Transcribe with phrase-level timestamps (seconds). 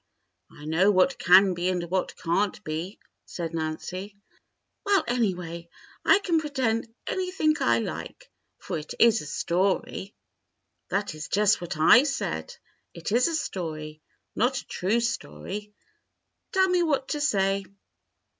[0.49, 4.17] "I know what can be and what can't be," said Nancy.
[4.83, 5.69] "Well, anyway,
[6.03, 10.15] I can pretend anything I like, for it is a story."
[10.89, 12.57] "That is just what I said.
[12.95, 14.01] It is a story,
[14.35, 15.71] not a true story.
[16.51, 17.63] Tell me what to say."